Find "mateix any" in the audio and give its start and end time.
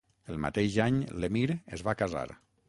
0.45-0.97